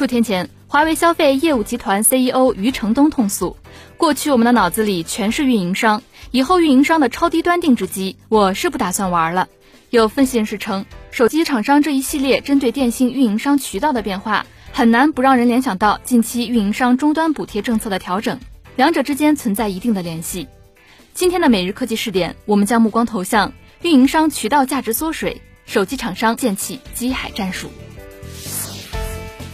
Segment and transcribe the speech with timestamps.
[0.00, 3.58] 数天前，华为消费业务集团 CEO 余承东痛诉
[3.98, 9.46] ：“过去我们的脑子里全是运营商，以后运营商的超低端定制机，我是不打算玩了。”
[9.90, 18.40] 有分析人士称，手机厂商这一系列针对电信运营商渠道的变化，很难不让人联想到近期运营商终端补贴政策的调整，
[18.76, 20.48] 两者之间存在一定的联系。
[21.12, 27.68] 今天的每日科技视点，我们将目光投向运营商渠道价值缩水，手机厂商建起机海战术。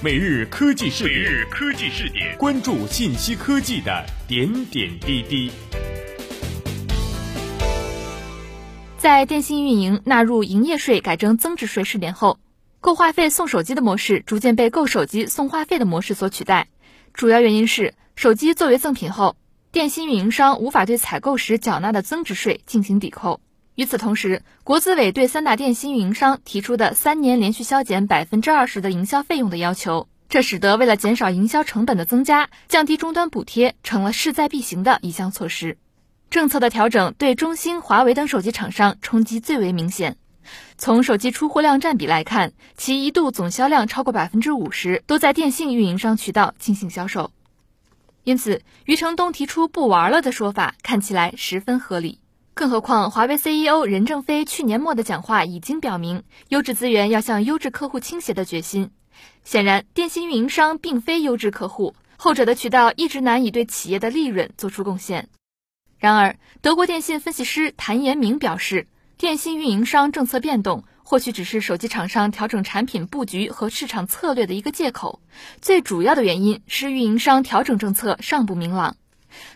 [0.02, 5.50] 每日科技视点，每日科技视点，关注信息科技的点点滴滴。
[8.98, 12.38] 在电信运营纳入营业税改征增值税试点后，
[12.82, 16.68] 购话费送手机的模式逐渐被购手机送话费的模式所取代。
[17.14, 19.34] 主要原因是手机作为赠品后，
[19.72, 23.40] 电信运营商无法对采购时缴纳的增值税进行抵扣。
[23.76, 35.76] 与此同时，国资委对三大电信运营商提出的三年连续削减百分之二十的营销费用的要求，这使得为了减少营销成本的增加，降低终端补贴成了势在必行的一项措施。
[36.30, 40.16] 政策的调整对中兴、华为等手机厂商冲击最为明显。
[40.78, 47.30] 从手机出货量占比来看，其一度总销量超过百分之五十都在电信运营商渠道进行销售。
[48.24, 52.20] 因此，余承东提出不玩了的说法看起来十分合理。
[52.56, 58.92] 更何况，华为 CEO 任正非去年末的讲话已经表明，优质资源要向优质客户倾斜的决心。
[59.44, 65.28] 显然，电信运营商并非优质客户，后者的渠道一直难以对企业的利润做出贡献。
[65.98, 75.20] 然而，德国电信分析师谭延明表示，电信运营商政策变动或许只是手机厂商调整产品布局和市场策略的一个借口，
[75.60, 78.96] 最主要的原因是运营商调整政策尚不明朗。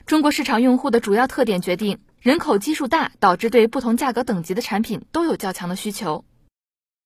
[0.05, 1.99] 中国市场用户的主要特点决定。
[2.21, 6.23] 人口基数大，导致对不同价格等级的产品都有较强的需求。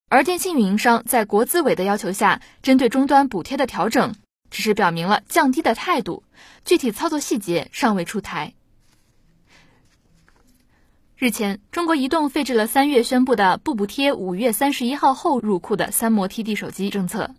[0.09, 4.13] 而电信运营商在国资委的要求下，针对终端补贴的调整，
[4.51, 6.25] 只是表明了降低的态度，
[6.65, 8.55] 具体操作细节尚未出台。
[11.17, 17.31] 日前，中国移动废止了三月宣布的不补贴五月三十一号后入库的三模 TD 手机政策。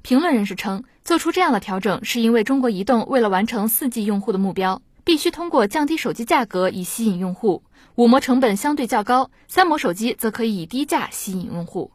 [0.00, 4.80] 评论人士称，做出这样的调整，是因为中国移动为了完成四 G 用户的目标。
[5.08, 7.62] 必须通过降低手机价格以吸引用户，
[7.94, 11.92] 五模成本相对较高，三模手机则可以以低价吸引用户。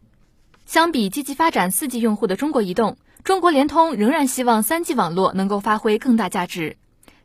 [0.66, 6.76] 相比积极发展四 G 用户的中国移动，中国联通仍然希望三 G 网络能够发挥更大价值。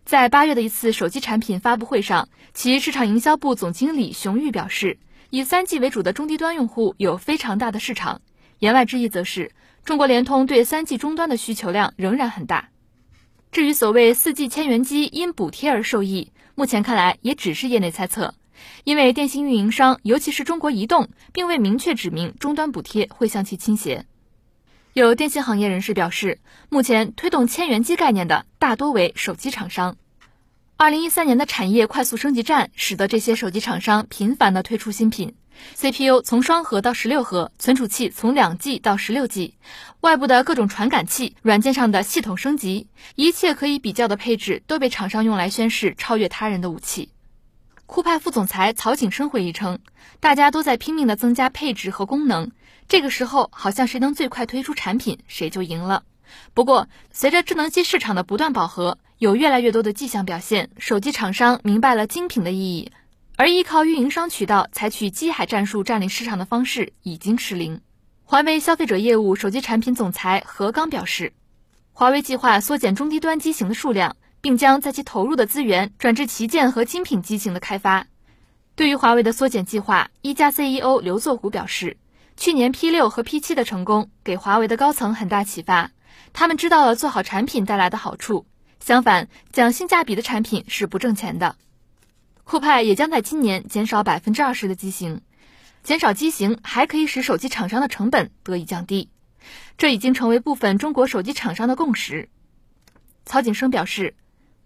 [0.05, 4.99] 在八月的一次手机产品发布会上，其市场营销部总经理熊玉表示，
[5.31, 8.21] 以三 G 为主的中低端用户有非常大的市场。
[8.59, 9.53] 言外之意则是，
[9.87, 12.69] 中国联通对三 G 终端的需求量仍然很大。
[13.51, 18.35] 至于所谓四 G 千元机因补贴而受益，目前看来也只是业内猜测，
[18.85, 24.05] 因为电信运营商，尤其是中国移动，并未明确指明终端补贴会向其倾斜。
[24.93, 29.97] 有电信行业人士表示，目前推动千元机概念的大多为手机厂商。
[30.77, 35.35] 二零一三年的产业快速升级战，使得这些手机厂商频繁地推出新品。
[35.75, 39.55] CPU 从双核到十六核，存储器从两 G 到十六 G，
[40.01, 47.11] 外部的各种传感器、软件上的系统升级，一切可以比较的配置都被厂商用来宣示超越他人的武器。
[47.87, 49.79] 酷派副总裁曹景生回忆称，
[50.21, 52.51] 大家都在拼命的增加配置和功能，
[52.87, 56.03] 这个时候好像谁能最快推出产品，谁就赢了。
[56.53, 62.93] 不过，随着智能机市场的不断饱和，有越来越多的迹象表现，手机厂商明白了精品的意义。
[63.39, 67.81] 而依靠运营商渠道采取机海战术占领市场的方式已经失灵。
[68.25, 71.33] 华为消费者业务手机产品总裁何刚表示，
[71.93, 78.09] 华为计划缩减中低端机型的数量，并将在其投入的资源转至旗舰和精品机型的开发。
[78.75, 81.97] 对于华为的缩减计划，一加 CEO 刘作虎表示，
[82.37, 85.93] 去年 P 六和 P 七的成功给华为的高层很大启发，
[86.33, 88.47] 他们知道了做好产品带来的好处。
[88.81, 91.55] 相反，讲性价比的产品是不挣钱的。
[92.51, 95.21] 酷派也将在今年减少百分之二十的机型，
[95.83, 99.11] 减少机型还可以使手机厂商的成本得以降低，
[99.77, 102.31] 这已经成为部分中国手机厂商的共识。
[103.27, 104.15] 曹景生表示，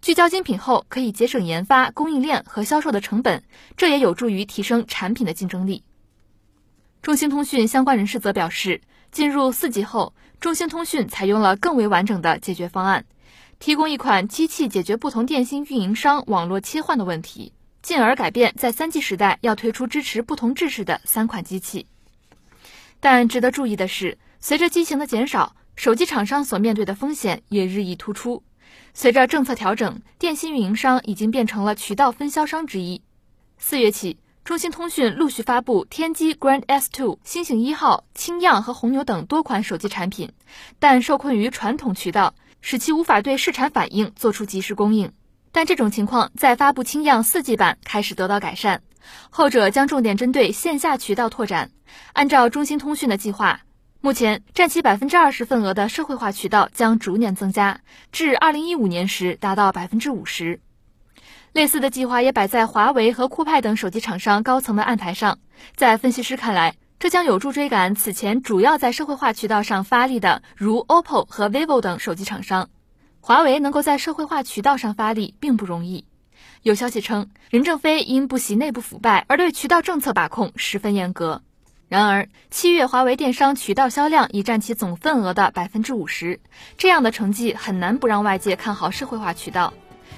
[0.01, 3.43] 聚焦精品后可以节省研发、供应链和销售的成本，
[3.75, 5.83] 这也有助于提升产品的竞争力。
[7.01, 8.79] 中兴通讯相关人士则表示，
[9.11, 13.03] 进入四 G 后，中兴通讯采用了更为完整的解决方案，
[13.59, 17.51] 提供一款机器解决不同电信运营商网络切换的问题。
[17.83, 21.85] 进而改变在三 G 时代要推出支持不同制式的三款机器。
[23.01, 28.41] 但值得注意的是，随着机型的减少，手机厂商所面对的风险也日益突出。
[28.93, 33.01] 随着政策调整，电信运营商已经变成了渠道分销商之一。
[33.57, 40.31] 四月起，中兴通讯陆续发布天机 Grand S2、星星一号、青样和红牛等多款手机产品，
[40.79, 45.11] 但受困于传统渠道，使其无法对市场反应做出及时供应。
[45.53, 48.81] 但这种情况在发布轻样四 G 版开始得到改善，
[49.29, 51.69] 后者将重点针对线下渠道拓展。
[52.13, 53.61] 按照中兴通讯的计划，
[54.01, 60.59] 目前占其百分之二十份额的社会化渠道将逐年增加，至二零一五年时达到百分之五十。
[61.51, 65.37] 类似的计划也摆在华为和酷派等手机厂商高层的案台上。
[65.75, 72.69] 在分析师看来，这将有助追赶此前主要在社会化渠道上发力的如 OPPO 和 vivo 等手机厂商。
[73.25, 76.03] 华为能够在社会化渠道上发力并不容易。
[76.61, 81.41] 有消息称，任正非因不惜内部腐败而对渠道政策把控十分严格。
[81.87, 86.41] 然而，七月华为电商渠道销量已占其总份额的百分之五十，
[86.77, 89.73] 这样的成绩很难不让外界看好社会化渠道。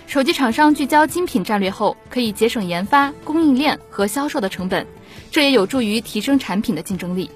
[0.07, 4.87] 手机厂商聚焦精品战略后，可以节省研发、供应链和销售的成本，
[5.29, 7.29] 这也有助于提升产品的竞争力。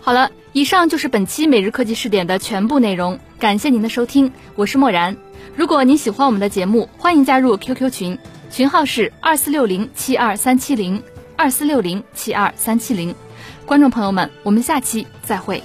[0.00, 5.16] 好了，以上就是本期每日科技视点的全部内容，感谢您的收听，我是默然。
[5.54, 8.18] 如果您喜欢我们的节目，欢迎加入 QQ 群，
[8.50, 11.00] 群号是二四六零七二三七零
[11.36, 13.14] 二四六零七二三七零。
[13.64, 15.62] 观众朋友们，我们下期再会。